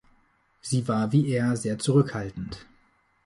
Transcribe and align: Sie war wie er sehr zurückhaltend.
Sie 0.61 0.87
war 0.87 1.11
wie 1.11 1.29
er 1.29 1.55
sehr 1.55 1.77
zurückhaltend. 1.77 2.65